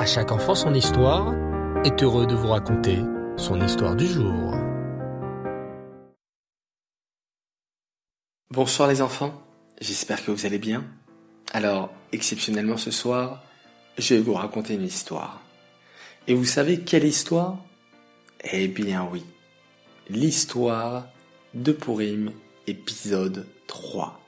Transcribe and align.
À 0.00 0.06
chaque 0.06 0.32
enfant 0.32 0.54
son 0.54 0.72
histoire 0.72 1.34
est 1.84 2.02
heureux 2.02 2.26
de 2.26 2.34
vous 2.34 2.48
raconter 2.48 3.00
son 3.36 3.60
histoire 3.60 3.94
du 3.94 4.06
jour. 4.06 4.54
Bonsoir 8.50 8.88
les 8.88 9.02
enfants, 9.02 9.34
j'espère 9.78 10.24
que 10.24 10.30
vous 10.30 10.46
allez 10.46 10.58
bien. 10.58 10.84
Alors, 11.52 11.90
exceptionnellement 12.12 12.78
ce 12.78 12.90
soir, 12.90 13.42
je 13.98 14.14
vais 14.14 14.22
vous 14.22 14.32
raconter 14.32 14.72
une 14.72 14.86
histoire. 14.86 15.42
Et 16.26 16.32
vous 16.32 16.46
savez 16.46 16.80
quelle 16.80 17.04
histoire? 17.04 17.58
Eh 18.50 18.68
bien 18.68 19.06
oui, 19.12 19.22
l'histoire 20.08 21.08
de 21.52 21.72
Purim, 21.72 22.32
épisode 22.66 23.46
3. 23.66 24.18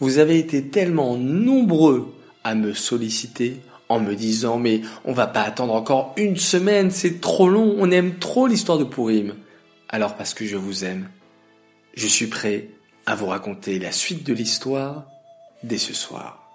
Vous 0.00 0.16
avez 0.16 0.38
été 0.38 0.68
tellement 0.68 1.18
nombreux 1.18 2.14
à 2.44 2.54
me 2.54 2.72
solliciter 2.72 3.60
en 3.88 4.00
me 4.00 4.14
disant 4.14 4.58
mais 4.58 4.82
on 5.04 5.12
va 5.12 5.26
pas 5.26 5.42
attendre 5.42 5.74
encore 5.74 6.14
une 6.16 6.36
semaine, 6.36 6.90
c'est 6.90 7.20
trop 7.20 7.48
long, 7.48 7.76
on 7.78 7.90
aime 7.90 8.18
trop 8.18 8.46
l'histoire 8.46 8.78
de 8.78 8.84
Purim. 8.84 9.34
Alors 9.88 10.16
parce 10.16 10.34
que 10.34 10.46
je 10.46 10.56
vous 10.56 10.84
aime, 10.84 11.08
je 11.94 12.06
suis 12.06 12.26
prêt 12.26 12.68
à 13.06 13.14
vous 13.14 13.26
raconter 13.26 13.78
la 13.78 13.92
suite 13.92 14.24
de 14.24 14.34
l'histoire 14.34 15.06
dès 15.62 15.78
ce 15.78 15.94
soir. 15.94 16.48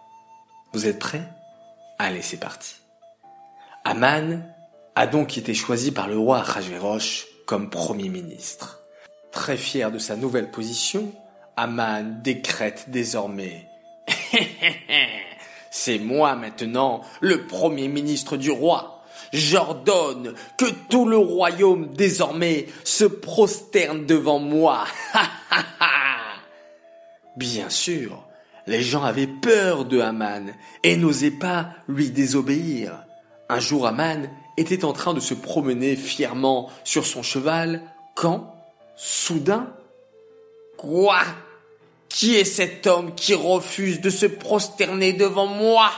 Vous 0.73 0.87
êtes 0.87 0.99
prêts? 0.99 1.27
Allez, 1.99 2.21
c'est 2.21 2.39
parti. 2.39 2.75
Aman 3.85 4.43
a 4.95 5.07
donc 5.07 5.37
été 5.37 5.53
choisi 5.53 5.91
par 5.91 6.07
le 6.07 6.17
roi 6.17 6.41
Achashverosh 6.41 7.25
comme 7.45 7.69
premier 7.69 8.09
ministre. 8.09 8.83
Très 9.31 9.57
fier 9.57 9.91
de 9.91 9.97
sa 9.97 10.15
nouvelle 10.15 10.51
position, 10.51 11.11
Aman 11.57 12.21
décrète 12.21 12.85
désormais 12.89 13.67
C'est 15.75 15.97
moi 15.97 16.35
maintenant 16.35 17.01
le 17.19 17.47
premier 17.47 17.87
ministre 17.87 18.37
du 18.37 18.51
roi. 18.51 19.01
J'ordonne 19.33 20.35
que 20.55 20.67
tout 20.87 21.07
le 21.07 21.17
royaume 21.17 21.91
désormais 21.93 22.67
se 22.83 23.05
prosterne 23.05 24.05
devant 24.05 24.37
moi. 24.37 24.85
Bien 27.37 27.71
sûr, 27.71 28.23
les 28.67 28.83
gens 28.83 29.01
avaient 29.01 29.25
peur 29.25 29.85
de 29.85 29.99
Haman 29.99 30.53
et 30.83 30.95
n'osaient 30.95 31.31
pas 31.31 31.69
lui 31.87 32.11
désobéir. 32.11 33.03
Un 33.49 33.59
jour, 33.59 33.87
Haman 33.87 34.29
était 34.57 34.85
en 34.85 34.93
train 34.93 35.15
de 35.15 35.19
se 35.19 35.33
promener 35.33 35.95
fièrement 35.95 36.69
sur 36.83 37.07
son 37.07 37.23
cheval 37.23 37.81
quand, 38.13 38.55
soudain, 38.95 39.73
quoi? 40.77 41.21
Qui 42.13 42.35
est 42.35 42.45
cet 42.45 42.85
homme 42.85 43.15
qui 43.15 43.33
refuse 43.33 43.99
de 43.99 44.11
se 44.11 44.27
prosterner 44.27 45.13
devant 45.13 45.47
moi? 45.47 45.89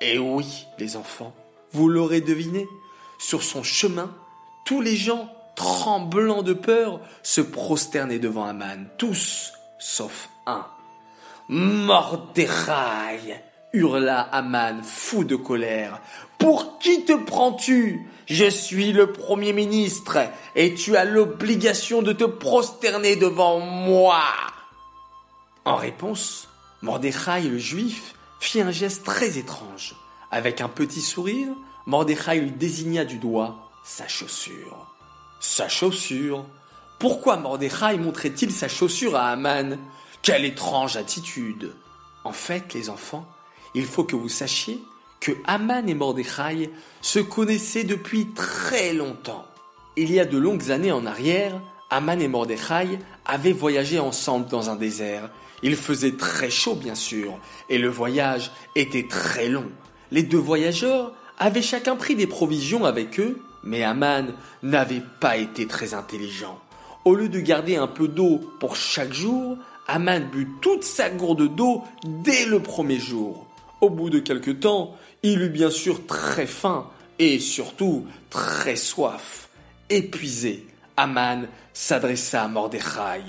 Eh 0.00 0.18
oui, 0.18 0.66
les 0.78 0.96
enfants, 0.96 1.34
vous 1.72 1.90
l'aurez 1.90 2.22
deviné, 2.22 2.66
sur 3.18 3.42
son 3.42 3.62
chemin, 3.62 4.10
tous 4.64 4.80
les 4.80 4.96
gens, 4.96 5.28
tremblants 5.56 6.42
de 6.42 6.54
peur, 6.54 7.00
se 7.22 7.42
prosternaient 7.42 8.18
devant 8.18 8.46
Aman, 8.46 8.86
tous, 8.96 9.52
sauf 9.78 10.30
un. 10.46 10.66
Mordechai 11.48 13.34
hurla 13.74 14.20
Aman, 14.20 14.82
fou 14.82 15.24
de 15.24 15.36
colère. 15.36 16.00
Pour 16.38 16.78
qui 16.78 17.04
te 17.04 17.12
prends-tu? 17.12 18.08
Je 18.24 18.48
suis 18.48 18.92
le 18.92 19.12
Premier 19.12 19.52
ministre 19.52 20.16
et 20.56 20.72
tu 20.72 20.96
as 20.96 21.04
l'obligation 21.04 22.00
de 22.00 22.14
te 22.14 22.24
prosterner 22.24 23.16
devant 23.16 23.60
moi. 23.60 24.22
En 25.64 25.76
réponse, 25.76 26.48
Mordechai 26.82 27.42
le 27.42 27.58
juif 27.58 28.14
fit 28.38 28.60
un 28.60 28.70
geste 28.70 29.04
très 29.04 29.38
étrange. 29.38 29.96
Avec 30.30 30.60
un 30.60 30.68
petit 30.68 31.00
sourire, 31.00 31.48
Mordechai 31.86 32.40
lui 32.40 32.50
désigna 32.50 33.04
du 33.04 33.18
doigt 33.18 33.70
sa 33.82 34.06
chaussure. 34.06 34.94
Sa 35.40 35.68
chaussure? 35.68 36.44
Pourquoi 36.98 37.38
Mordechai 37.38 37.96
montrait-il 37.98 38.52
sa 38.52 38.68
chaussure 38.68 39.16
à 39.16 39.28
Aman? 39.28 39.78
Quelle 40.22 40.44
étrange 40.44 40.96
attitude 40.96 41.74
En 42.24 42.32
fait, 42.32 42.74
les 42.74 42.90
enfants, 42.90 43.26
il 43.74 43.86
faut 43.86 44.04
que 44.04 44.16
vous 44.16 44.28
sachiez 44.28 44.82
que 45.20 45.32
Aman 45.46 45.88
et 45.88 45.94
Mordechai 45.94 46.70
se 47.00 47.18
connaissaient 47.18 47.84
depuis 47.84 48.32
très 48.34 48.92
longtemps. 48.92 49.46
Il 49.96 50.12
y 50.12 50.20
a 50.20 50.26
de 50.26 50.36
longues 50.36 50.70
années 50.70 50.92
en 50.92 51.06
arrière, 51.06 51.60
Aman 51.90 52.20
et 52.20 52.28
Mordechai 52.28 52.98
avaient 53.24 53.52
voyagé 53.52 53.98
ensemble 53.98 54.48
dans 54.48 54.70
un 54.70 54.76
désert 54.76 55.30
il 55.64 55.76
faisait 55.76 56.12
très 56.12 56.50
chaud, 56.50 56.74
bien 56.74 56.94
sûr, 56.94 57.38
et 57.70 57.78
le 57.78 57.88
voyage 57.88 58.50
était 58.76 59.08
très 59.08 59.48
long. 59.48 59.70
Les 60.10 60.22
deux 60.22 60.38
voyageurs 60.38 61.14
avaient 61.38 61.62
chacun 61.62 61.96
pris 61.96 62.14
des 62.14 62.26
provisions 62.26 62.84
avec 62.84 63.18
eux, 63.18 63.40
mais 63.62 63.82
Aman 63.82 64.34
n'avait 64.62 65.02
pas 65.20 65.38
été 65.38 65.66
très 65.66 65.94
intelligent. 65.94 66.60
Au 67.06 67.14
lieu 67.14 67.30
de 67.30 67.40
garder 67.40 67.76
un 67.76 67.86
peu 67.86 68.08
d'eau 68.08 68.40
pour 68.60 68.76
chaque 68.76 69.14
jour, 69.14 69.56
Aman 69.88 70.28
but 70.30 70.48
toute 70.60 70.84
sa 70.84 71.08
gourde 71.08 71.54
d'eau 71.56 71.82
dès 72.04 72.44
le 72.44 72.60
premier 72.60 72.98
jour. 72.98 73.46
Au 73.80 73.88
bout 73.88 74.10
de 74.10 74.18
quelque 74.18 74.50
temps, 74.50 74.94
il 75.22 75.40
eut 75.40 75.50
bien 75.50 75.70
sûr 75.70 76.06
très 76.06 76.46
faim 76.46 76.90
et 77.18 77.38
surtout 77.38 78.06
très 78.28 78.76
soif. 78.76 79.48
Épuisé, 79.88 80.66
Aman 80.96 81.48
s'adressa 81.72 82.44
à 82.44 82.48
Mordechai. 82.48 83.22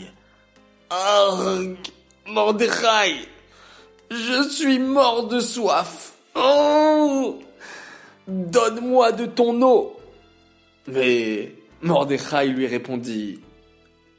Arg 0.90 1.78
Mordechai, 2.28 3.28
je 4.12 4.50
suis 4.50 4.80
mort 4.80 5.28
de 5.28 5.40
soif. 5.40 6.14
Oh 6.36 7.40
Donne-moi 8.28 9.12
de 9.12 9.26
ton 9.26 9.62
eau. 9.62 10.00
Mais 10.88 11.54
Mordechai 11.82 12.48
lui 12.48 12.68
répondit 12.68 13.40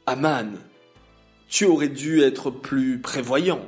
Aman, 0.05 0.53
tu 1.49 1.65
aurais 1.65 1.89
dû 1.89 2.21
être 2.21 2.49
plus 2.49 2.99
prévoyant 2.99 3.61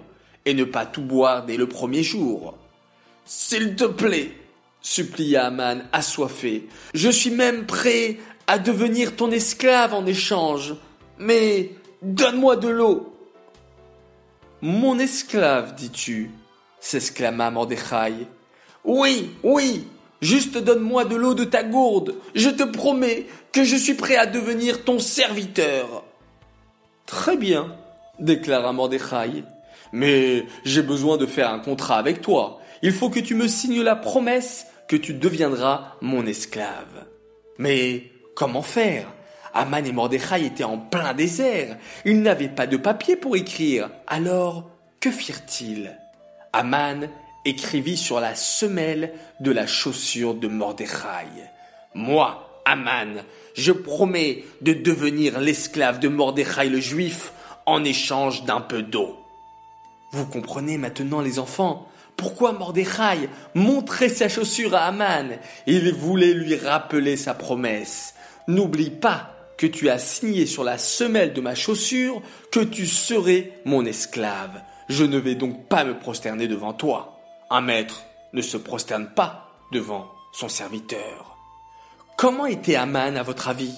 et 0.46 0.54
ne 0.54 0.64
pas 0.64 0.86
tout 0.86 1.02
boire 1.02 1.46
dès 1.46 1.58
le 1.58 1.68
premier 1.68 2.04
jour. 2.04 2.58
S'il 3.26 3.76
te 3.76 3.86
plaît, 3.86 4.32
supplia 4.82 5.46
Aman 5.46 5.84
assoiffé, 5.92 6.68
je 6.94 7.10
suis 7.10 7.32
même 7.32 7.66
prêt 7.66 8.18
devenir 8.58 9.16
ton 9.16 9.32
esclave 9.32 9.94
en 9.94 10.06
échange, 10.06 10.76
mais 11.18 11.72
donne-moi 12.02 12.56
de 12.56 12.70
l'eau. 12.70 13.14
Mon 14.62 15.00
esclave, 15.00 15.76
dis-tu 15.76 16.32
s'exclama 16.80 17.52
Mordechai. 17.52 18.28
Oui, 18.84 19.32
oui, 19.44 19.88
juste 20.22 20.58
donne-moi 20.58 21.06
de 21.06 21.16
l'eau 21.16 21.34
de 21.34 21.44
ta 21.44 21.64
gourde, 21.64 22.16
je 22.36 22.50
te 22.50 22.64
promets 22.64 23.26
que 23.52 23.64
je 23.64 23.76
suis 23.76 23.94
prêt 23.94 24.16
à 24.16 24.26
devenir 24.26 24.84
ton 24.84 25.00
serviteur. 25.00 26.04
Très 27.06 27.38
bien, 27.38 27.76
déclara 28.20 28.74
Mordechai. 28.74 29.44
Mais 29.92 30.46
j'ai 30.64 30.84
besoin 30.84 31.18
de 31.18 31.26
faire 31.26 31.50
un 31.52 31.60
contrat 31.60 31.98
avec 31.98 32.22
toi. 32.22 32.60
Il 32.82 32.92
faut 32.92 33.10
que 33.10 33.20
tu 33.20 33.34
me 33.34 33.48
signes 33.48 33.82
la 33.82 33.96
promesse 33.96 34.68
que 34.88 34.96
tu 34.96 35.14
deviendras 35.14 35.96
mon 36.02 36.26
esclave. 36.26 37.08
Mais 37.58 38.12
comment 38.40 38.62
faire? 38.62 39.06
Aman 39.54 39.86
et 39.86 39.92
Mordechai 39.92 40.46
étaient 40.46 40.64
en 40.64 40.78
plein 40.78 41.14
désert. 41.14 41.76
Ils 42.06 42.22
n'avaient 42.22 42.48
pas 42.48 42.68
de 42.68 42.78
papier 42.78 43.18
pour 43.18 43.36
écrire. 43.36 43.90
Alors, 44.08 44.70
que 45.02 45.12
firent-ils? 45.12 45.98
Aman 46.54 47.10
écrivit 47.44 47.98
sur 47.98 48.20
la 48.22 48.36
semelle 48.36 49.14
de 49.42 49.52
la 49.52 49.68
chaussure 49.68 50.36
de 50.36 50.48
Mordechai. 50.48 51.28
Moi, 51.94 52.62
Aman, 52.64 53.24
je 53.56 53.74
promets 53.74 54.46
de 54.62 54.72
devenir 54.74 55.40
l'esclave 55.40 56.00
de 56.00 56.08
Mordechai 56.08 56.70
le 56.70 56.80
juif 56.80 57.34
en 57.66 57.84
échange 57.84 58.46
d'un 58.46 58.62
peu 58.62 58.84
d'eau. 58.84 59.18
Vous 60.14 60.26
comprenez 60.26 60.78
maintenant, 60.78 61.22
les 61.22 61.40
enfants, 61.40 61.90
pourquoi 62.16 62.54
Mordechai 62.54 63.30
montrait 63.54 64.10
sa 64.10 64.30
chaussure 64.30 64.76
à 64.76 64.86
Aman? 64.86 65.38
Il 65.68 65.94
voulait 65.94 66.34
lui 66.34 66.56
rappeler 66.56 67.18
sa 67.18 67.34
promesse. 67.34 68.14
N'oublie 68.50 68.90
pas 68.90 69.36
que 69.60 69.68
tu 69.68 69.92
as 69.92 70.00
signé 70.00 70.48
sur 70.48 70.64
la 70.64 70.80
semelle 70.80 71.34
de 71.34 71.40
ma 71.42 71.54
chaussure 71.54 72.20
que 72.52 72.62
tu 72.62 72.88
serais 72.88 73.52
mon 73.64 73.86
esclave. 73.86 74.64
Je 74.88 75.04
ne 75.04 75.20
vais 75.20 75.36
donc 75.36 75.68
pas 75.68 75.84
me 75.84 76.00
prosterner 76.00 76.48
devant 76.48 76.74
toi. 76.74 77.20
Un 77.52 77.62
maître 77.62 78.06
ne 78.34 78.42
se 78.42 78.58
prosterne 78.58 79.10
pas 79.14 79.52
devant 79.72 80.08
son 80.34 80.50
serviteur. 80.50 81.38
Comment 82.18 82.48
était 82.48 82.76
Aman 82.76 83.18
à 83.18 83.22
votre 83.22 83.50
avis? 83.50 83.76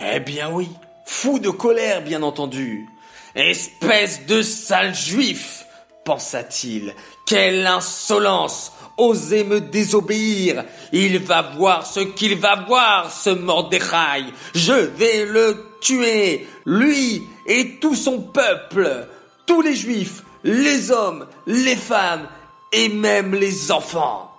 Eh 0.00 0.20
bien 0.20 0.50
oui, 0.50 0.70
fou 1.04 1.38
de 1.38 1.50
colère 1.50 2.02
bien 2.02 2.22
entendu. 2.22 2.88
Espèce 3.34 4.24
de 4.24 4.40
sale 4.40 4.94
juif, 4.94 5.66
pensa-t-il. 6.06 6.94
Quelle 7.26 7.66
insolence 7.66 8.72
oser 8.98 9.44
me 9.44 9.60
désobéir. 9.60 10.64
Il 10.92 11.18
va 11.20 11.42
voir 11.42 11.86
ce 11.86 12.00
qu'il 12.00 12.36
va 12.36 12.64
voir, 12.66 13.10
ce 13.10 13.30
Mordechai. 13.30 14.24
Je 14.54 14.72
vais 14.72 15.24
le 15.24 15.64
tuer, 15.80 16.46
lui 16.66 17.22
et 17.46 17.78
tout 17.80 17.94
son 17.94 18.20
peuple, 18.20 19.08
tous 19.46 19.62
les 19.62 19.74
juifs, 19.74 20.22
les 20.44 20.90
hommes, 20.90 21.26
les 21.46 21.76
femmes 21.76 22.28
et 22.72 22.88
même 22.88 23.34
les 23.34 23.72
enfants. 23.72 24.30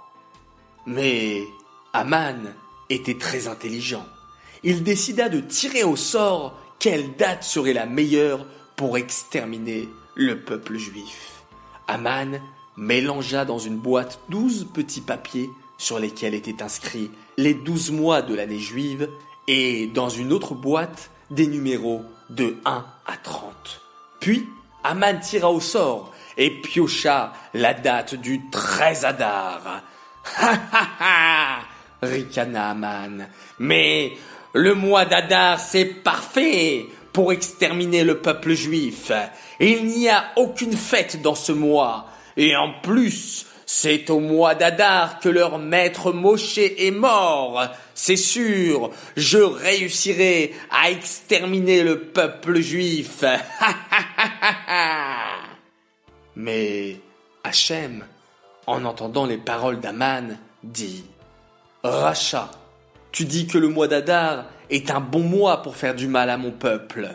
Mais 0.86 1.44
Aman 1.94 2.54
était 2.90 3.18
très 3.18 3.48
intelligent. 3.48 4.06
Il 4.64 4.84
décida 4.84 5.30
de 5.30 5.40
tirer 5.40 5.84
au 5.84 5.96
sort 5.96 6.60
quelle 6.80 7.16
date 7.16 7.44
serait 7.44 7.74
la 7.74 7.86
meilleure 7.86 8.46
pour 8.76 8.98
exterminer 8.98 9.90
le 10.16 10.42
peuple 10.42 10.78
juif. 10.78 11.44
Aman 11.88 12.40
mélangea 12.80 13.46
dans 13.46 13.60
une 13.60 13.78
boîte 13.78 14.20
douze 14.30 14.68
petits 14.74 15.02
papiers 15.02 15.50
sur 15.78 16.00
lesquels 16.00 16.34
étaient 16.34 16.64
inscrits 16.64 17.12
les 17.38 17.54
douze 17.54 17.92
mois 17.92 18.22
de 18.22 18.34
l'année 18.34 18.60
juive 18.60 19.10
et 19.48 19.88
dans 19.88 20.10
une 20.10 20.34
autre 20.34 20.54
boîte 20.54 21.12
des 21.30 21.48
numéros 21.48 22.04
de 22.30 22.58
1 22.66 22.86
à 23.06 23.18
30. 23.18 23.82
Puis, 24.20 24.48
Aman 24.84 25.20
tira 25.20 25.52
au 25.52 25.60
sort 25.60 26.14
et 26.38 26.50
piocha 26.50 27.34
la 27.54 27.74
date 27.74 28.16
du 28.16 28.50
13 28.50 29.06
Adar. 29.06 29.84
Ha 30.38 30.54
ha 30.72 30.88
ha 31.00 31.60
ricana 32.02 32.70
Aman. 32.70 33.28
Mais 33.60 34.14
le 34.54 34.74
mois 34.74 35.06
d'Adar, 35.06 35.60
c'est 35.60 35.86
parfait 35.86 36.88
pour 37.14 37.32
exterminer 37.32 38.04
le 38.04 38.20
peuple 38.20 38.54
juif. 38.54 39.12
Il 39.60 39.86
n'y 39.86 40.10
a 40.10 40.26
aucune 40.38 40.74
fête 40.74 41.22
dans 41.22 41.36
ce 41.36 41.52
mois. 41.52 42.08
Et 42.38 42.56
en 42.56 42.74
plus, 42.82 43.46
c'est 43.66 44.10
au 44.10 44.20
mois 44.20 44.56
d'Adar 44.56 45.20
que 45.20 45.30
leur 45.30 45.60
maître 45.60 46.12
Moshe 46.12 46.58
est 46.58 46.92
mort. 46.92 47.68
C'est 47.94 48.16
sûr, 48.16 48.90
je 49.16 49.38
réussirai 49.38 50.56
à 50.72 50.90
exterminer 50.90 51.84
le 51.84 52.00
peuple 52.00 52.60
juif. 52.62 53.24
Mais 56.36 56.96
Hachem, 57.44 58.06
en 58.66 58.86
entendant 58.86 59.28
les 59.28 59.38
paroles 59.38 59.80
d'Aman, 59.80 60.40
dit 60.64 61.04
Racha, 61.84 62.50
tu 63.12 63.26
dis 63.26 63.46
que 63.46 63.58
le 63.58 63.68
mois 63.68 63.88
d'Adar 63.88 64.46
est 64.70 64.90
un 64.90 65.00
bon 65.00 65.22
mois 65.22 65.62
pour 65.62 65.76
faire 65.76 65.94
du 65.94 66.08
mal 66.08 66.30
à 66.30 66.38
mon 66.38 66.52
peuple. 66.52 67.10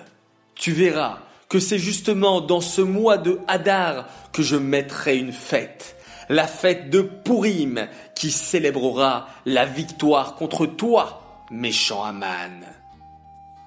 Tu 0.55 0.73
verras 0.73 1.19
que 1.49 1.59
c'est 1.59 1.79
justement 1.79 2.41
dans 2.41 2.61
ce 2.61 2.81
mois 2.81 3.19
de 3.19 3.41
Hadar 3.47 4.07
que 4.33 4.43
je 4.43 4.57
mettrai 4.57 5.19
une 5.19 5.33
fête, 5.33 5.97
la 6.29 6.47
fête 6.47 6.91
de 6.91 7.03
Purim, 7.03 7.87
qui 8.15 8.31
célébrera 8.31 9.29
la 9.47 9.65
victoire 9.65 10.35
contre 10.37 10.67
toi, 10.67 11.45
méchant 11.51 12.03
Aman. 12.03 12.63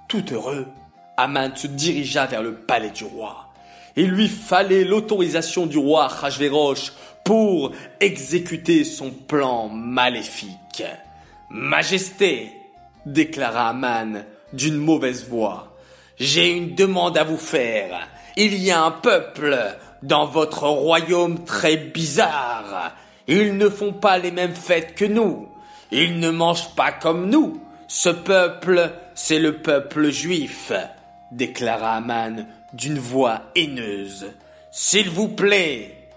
Tout 0.07 0.25
heureux, 0.31 0.68
Aman 1.18 1.56
se 1.56 1.68
dirigea 1.68 2.25
vers 2.25 2.44
le 2.44 2.56
palais 2.56 2.91
du 2.91 3.03
roi. 3.03 3.47
Il 3.95 4.09
lui 4.09 4.27
fallait 4.27 4.83
l'autorisation 4.83 5.65
du 5.65 5.77
roi 5.77 6.07
Rajverosh 6.07 6.94
pour 7.24 7.71
exécuter 8.00 8.83
son 8.83 9.09
plan 9.09 9.69
maléfique. 9.69 10.83
Majesté, 11.50 12.51
déclara 13.06 13.69
Aman 13.69 14.24
d'une 14.53 14.77
mauvaise 14.77 15.27
voix, 15.27 15.76
j'ai 16.19 16.52
une 16.52 16.75
demande 16.75 17.18
à 17.18 17.24
vous 17.24 17.38
faire. 17.38 18.08
Il 18.36 18.56
y 18.56 18.72
a 18.72 18.84
un 18.84 18.92
peuple 18.92 19.58
dans 20.04 20.25
votre 20.25 20.68
royaume 20.68 21.44
très 21.46 21.78
bizarre. 21.78 22.94
Ils 23.28 23.58
ne 23.58 23.69
font 23.69 23.94
pas 23.94 24.18
les 24.18 24.31
mêmes 24.31 24.56
fêtes 24.56 24.96
que 24.96 25.06
nous. 25.06 25.50
Ils 25.92 26.19
ne 26.19 26.30
mangent 26.30 26.75
pas 26.75 26.92
comme 26.92 27.30
nous. 27.30 27.62
Ce 27.88 28.10
peuple, 28.10 28.92
c'est 29.16 29.40
le 29.40 29.58
peuple 29.58 30.12
juif, 30.12 30.72
déclara 31.31 31.94
Aman 31.94 32.46
d'une 32.74 33.00
voix 33.00 33.44
haineuse. 33.56 34.28
S'il 34.72 35.10
vous 35.10 35.30
plaît, 35.30 36.10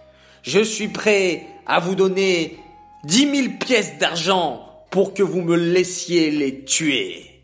je 0.43 0.61
suis 0.61 0.89
prêt 0.89 1.47
à 1.67 1.79
vous 1.79 1.95
donner 1.95 2.59
dix 3.05 3.27
mille 3.27 3.59
pièces 3.59 3.99
d'argent 3.99 4.67
pour 4.91 5.15
que 5.15 5.23
vous 5.23 5.43
me 5.43 5.57
laissiez 5.57 6.31
les 6.31 6.65
tuer. 6.65 7.41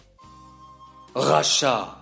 Racha, 1.14 1.95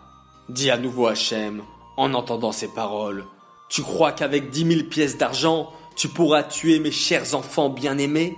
dit 0.48 0.70
à 0.70 0.78
nouveau 0.78 1.06
Hachem 1.06 1.62
en 1.96 2.14
entendant 2.14 2.52
ces 2.52 2.68
paroles. 2.68 3.24
Tu 3.68 3.82
crois 3.82 4.12
qu'avec 4.12 4.50
dix 4.50 4.64
mille 4.64 4.88
pièces 4.88 5.16
d'argent, 5.16 5.72
tu 5.96 6.08
pourras 6.08 6.42
tuer 6.42 6.78
mes 6.78 6.90
chers 6.90 7.34
enfants 7.34 7.70
bien-aimés? 7.70 8.36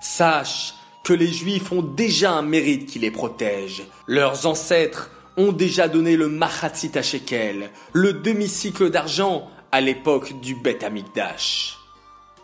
Sache 0.00 0.74
que 1.04 1.12
les 1.12 1.32
Juifs 1.32 1.72
ont 1.72 1.82
déjà 1.82 2.32
un 2.32 2.42
mérite 2.42 2.86
qui 2.86 2.98
les 2.98 3.10
protège. 3.10 3.82
Leurs 4.06 4.46
ancêtres 4.46 5.10
ont 5.36 5.52
déjà 5.52 5.88
donné 5.88 6.16
le 6.16 6.28
Machatzit 6.28 6.98
à 6.98 7.02
Shekel, 7.02 7.70
le 7.92 8.12
demi-cycle 8.12 8.90
d'argent 8.90 9.48
à 9.72 9.80
l'époque 9.80 10.38
du 10.40 10.54
Beth 10.54 10.82
Amikdash. 10.82 11.78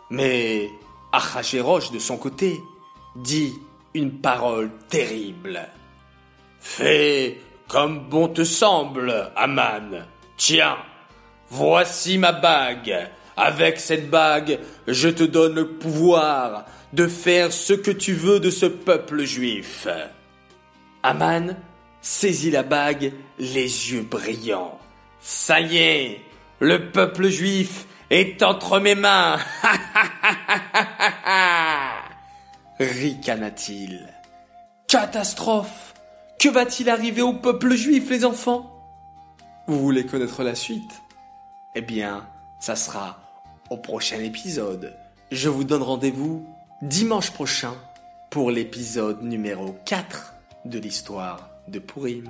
Mais 0.09 0.71
Achashverosh, 1.11 1.91
de 1.91 1.99
son 1.99 2.17
côté, 2.17 2.61
dit 3.15 3.53
une 3.93 4.19
parole 4.19 4.71
terrible. 4.89 5.67
Fais 6.59 7.39
comme 7.67 8.07
bon 8.09 8.27
te 8.27 8.43
semble, 8.43 9.31
Aman. 9.35 10.05
Tiens, 10.37 10.77
voici 11.49 12.17
ma 12.17 12.31
bague. 12.31 13.09
Avec 13.37 13.79
cette 13.79 14.09
bague, 14.09 14.59
je 14.87 15.09
te 15.09 15.23
donne 15.23 15.55
le 15.55 15.67
pouvoir 15.67 16.65
de 16.93 17.07
faire 17.07 17.51
ce 17.51 17.73
que 17.73 17.91
tu 17.91 18.13
veux 18.13 18.39
de 18.39 18.49
ce 18.49 18.65
peuple 18.65 19.23
juif. 19.23 19.87
Aman 21.03 21.57
saisit 22.01 22.51
la 22.51 22.63
bague, 22.63 23.11
les 23.39 23.91
yeux 23.91 24.03
brillants. 24.03 24.79
Ça 25.19 25.59
y 25.59 25.77
est, 25.77 26.21
le 26.59 26.91
peuple 26.91 27.27
juif 27.27 27.85
est 28.09 28.41
entre 28.43 28.79
mes 28.79 28.95
mains. 28.95 29.37
Ricana-t-il. 32.79 34.07
Catastrophe 34.87 35.94
que 36.45 36.49
va-t-il 36.51 36.91
arriver 36.91 37.23
au 37.23 37.33
peuple 37.33 37.73
juif, 37.73 38.07
les 38.11 38.23
enfants? 38.23 38.71
Vous 39.65 39.79
voulez 39.79 40.05
connaître 40.05 40.43
la 40.43 40.53
suite? 40.53 41.01
Eh 41.73 41.81
bien, 41.81 42.27
ça 42.59 42.75
sera 42.75 43.17
au 43.71 43.77
prochain 43.77 44.19
épisode. 44.19 44.95
Je 45.31 45.49
vous 45.49 45.63
donne 45.63 45.81
rendez-vous 45.81 46.45
dimanche 46.83 47.31
prochain 47.31 47.73
pour 48.29 48.51
l'épisode 48.51 49.23
numéro 49.23 49.75
4 49.85 50.35
de 50.65 50.77
l'histoire 50.77 51.49
de 51.67 51.79
Purim. 51.79 52.29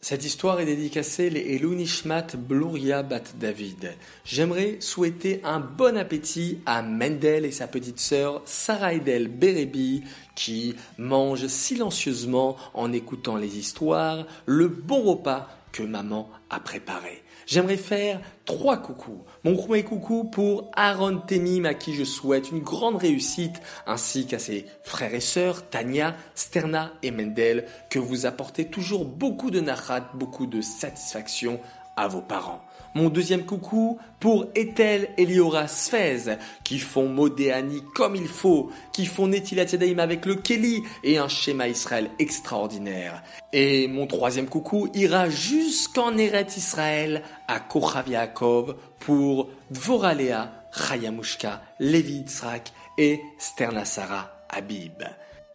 Cette 0.00 0.24
histoire 0.24 0.60
est 0.60 0.64
dédicacée 0.64 1.28
les 1.28 1.56
Elunishmat 1.56 2.36
Bluria 2.36 3.02
Bat 3.02 3.34
David. 3.40 3.96
J'aimerais 4.24 4.76
souhaiter 4.78 5.40
un 5.42 5.58
bon 5.58 5.96
appétit 5.96 6.60
à 6.66 6.82
Mendel 6.82 7.44
et 7.44 7.50
sa 7.50 7.66
petite 7.66 7.98
sœur 7.98 8.40
Sarah 8.44 8.94
Edel 8.94 9.26
Berebi 9.26 10.04
qui 10.36 10.76
mangent 10.98 11.48
silencieusement 11.48 12.56
en 12.74 12.92
écoutant 12.92 13.36
les 13.36 13.58
histoires 13.58 14.24
le 14.46 14.68
bon 14.68 15.02
repas 15.02 15.48
que 15.72 15.82
maman 15.82 16.30
a 16.50 16.60
préparé. 16.60 17.22
J'aimerais 17.46 17.78
faire 17.78 18.20
trois 18.44 18.76
coucous. 18.76 19.24
Mon 19.42 19.56
premier 19.56 19.82
coucou 19.82 20.24
pour 20.24 20.70
Aaron 20.76 21.18
Temim 21.18 21.64
à 21.64 21.72
qui 21.72 21.94
je 21.94 22.04
souhaite 22.04 22.50
une 22.50 22.60
grande 22.60 22.96
réussite 22.96 23.62
ainsi 23.86 24.26
qu'à 24.26 24.38
ses 24.38 24.66
frères 24.82 25.14
et 25.14 25.20
sœurs 25.20 25.68
Tania, 25.70 26.14
Sterna 26.34 26.92
et 27.02 27.10
Mendel 27.10 27.64
que 27.88 27.98
vous 27.98 28.26
apportez 28.26 28.66
toujours 28.66 29.06
beaucoup 29.06 29.50
de 29.50 29.60
nachat, 29.60 30.10
beaucoup 30.12 30.46
de 30.46 30.60
satisfaction 30.60 31.58
à 31.98 32.06
vos 32.06 32.20
parents. 32.20 32.62
Mon 32.94 33.10
deuxième 33.10 33.44
coucou 33.44 33.98
pour 34.18 34.46
Ethel 34.54 35.10
et 35.18 35.26
Liora 35.26 35.66
qui 36.64 36.78
font 36.78 37.08
Modéani 37.08 37.82
comme 37.94 38.16
il 38.16 38.28
faut, 38.28 38.70
qui 38.92 39.04
font 39.04 39.26
Netilat 39.26 39.64
Yadayim 39.64 39.98
avec 39.98 40.24
le 40.24 40.36
Kelly 40.36 40.82
et 41.04 41.18
un 41.18 41.28
schéma 41.28 41.68
Israël 41.68 42.10
extraordinaire. 42.18 43.22
Et 43.52 43.88
mon 43.88 44.06
troisième 44.06 44.48
coucou 44.48 44.88
ira 44.94 45.28
jusqu'en 45.28 46.16
Eret 46.16 46.46
Israël 46.56 47.22
à 47.46 47.60
Kochav 47.60 48.08
Yaakov 48.08 48.76
pour 49.00 49.50
Dvoralea, 49.70 50.50
Chayamushka, 50.72 51.62
Levi 51.78 52.14
Yitzhak 52.14 52.72
et 52.96 53.20
Sternasara 53.38 54.44
Habib. 54.48 55.02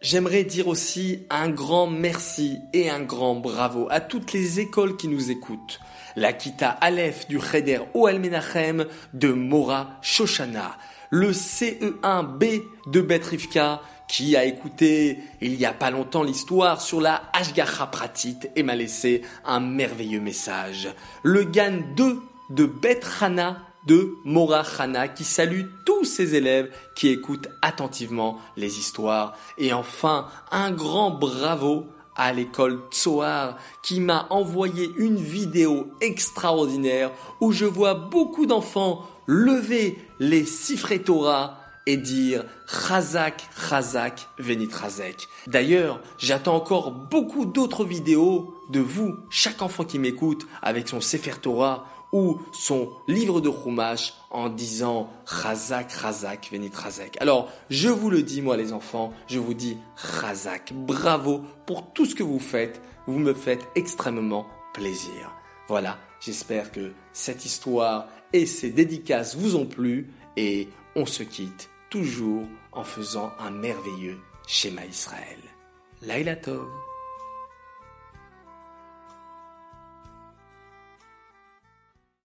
J'aimerais 0.04 0.44
dire 0.44 0.68
aussi 0.68 1.20
un 1.30 1.48
grand 1.48 1.86
merci 1.86 2.58
et 2.74 2.90
un 2.90 3.00
grand 3.00 3.36
bravo 3.36 3.86
à 3.88 4.00
toutes 4.02 4.34
les 4.34 4.60
écoles 4.60 4.98
qui 4.98 5.08
nous 5.08 5.30
écoutent 5.30 5.80
la 6.14 6.34
Kita 6.34 6.68
Aleph 6.68 7.26
du 7.26 7.40
Cheder 7.40 7.78
Oel 7.94 8.20
Menachem 8.20 8.84
de 9.14 9.32
Mora 9.32 9.98
Shoshana, 10.02 10.76
le 11.08 11.32
CE1B 11.32 12.64
de 12.88 13.00
Betrivka 13.00 13.80
qui 14.06 14.36
a 14.36 14.44
écouté 14.44 15.20
il 15.40 15.54
y 15.54 15.64
a 15.64 15.72
pas 15.72 15.90
longtemps 15.90 16.22
l'histoire 16.22 16.82
sur 16.82 17.00
la 17.00 17.22
Ashgacha 17.32 17.86
Pratit 17.86 18.40
et 18.56 18.62
m'a 18.62 18.76
laissé 18.76 19.22
un 19.46 19.60
merveilleux 19.60 20.20
message. 20.20 20.90
Le 21.22 21.44
GAN 21.44 21.78
2 21.96 22.20
de 22.50 22.66
Betrana 22.66 23.56
de 23.86 24.16
Mora 24.24 24.62
Hana 24.78 25.08
qui 25.08 25.24
salue 25.24 25.66
tous 25.84 26.04
ses 26.04 26.34
élèves 26.34 26.70
qui 26.94 27.08
écoutent 27.08 27.48
attentivement 27.62 28.38
les 28.56 28.78
histoires. 28.78 29.36
Et 29.58 29.72
enfin, 29.72 30.28
un 30.50 30.70
grand 30.70 31.10
bravo 31.10 31.86
à 32.16 32.32
l'école 32.32 32.80
Tsoar 32.90 33.56
qui 33.82 34.00
m'a 34.00 34.26
envoyé 34.30 34.92
une 34.96 35.16
vidéo 35.16 35.88
extraordinaire 36.00 37.10
où 37.40 37.52
je 37.52 37.64
vois 37.64 37.94
beaucoup 37.94 38.46
d'enfants 38.46 39.04
lever 39.26 39.98
les 40.20 40.44
siffrets 40.44 41.00
Torah 41.00 41.58
et 41.86 41.96
dire 41.96 42.44
Chazak, 42.66 43.46
Chazak, 43.68 44.28
Venit 44.38 44.68
Razek. 44.72 45.28
D'ailleurs, 45.46 46.00
j'attends 46.18 46.56
encore 46.56 46.90
beaucoup 46.90 47.44
d'autres 47.44 47.84
vidéos 47.84 48.54
de 48.70 48.80
vous, 48.80 49.16
chaque 49.28 49.60
enfant 49.60 49.84
qui 49.84 49.98
m'écoute, 49.98 50.46
avec 50.62 50.88
son 50.88 51.00
Sefer 51.00 51.34
Torah 51.42 51.86
ou 52.14 52.40
son 52.52 52.90
livre 53.08 53.40
de 53.40 53.50
Chumash 53.50 54.14
en 54.30 54.48
disant 54.48 55.10
Chazak, 55.26 55.90
Chazak, 55.90 56.48
Venit 56.52 56.70
Razek. 56.72 57.20
Alors, 57.20 57.50
je 57.70 57.88
vous 57.88 58.08
le 58.08 58.22
dis, 58.22 58.40
moi 58.40 58.56
les 58.56 58.72
enfants, 58.72 59.12
je 59.26 59.40
vous 59.40 59.52
dis 59.52 59.76
Chazak, 59.96 60.72
bravo 60.72 61.42
pour 61.66 61.92
tout 61.92 62.06
ce 62.06 62.14
que 62.14 62.22
vous 62.22 62.38
faites. 62.38 62.80
Vous 63.08 63.18
me 63.18 63.34
faites 63.34 63.66
extrêmement 63.74 64.46
plaisir. 64.72 65.34
Voilà, 65.66 65.98
j'espère 66.20 66.70
que 66.70 66.92
cette 67.12 67.44
histoire 67.44 68.06
et 68.32 68.46
ces 68.46 68.70
dédicaces 68.70 69.34
vous 69.36 69.56
ont 69.56 69.66
plu 69.66 70.08
et 70.36 70.68
on 70.94 71.06
se 71.06 71.24
quitte 71.24 71.68
toujours 71.90 72.44
en 72.70 72.84
faisant 72.84 73.32
un 73.40 73.50
merveilleux 73.50 74.18
schéma 74.46 74.86
Israël. 74.86 75.38
Laila 76.00 76.36
Tov. 76.36 76.68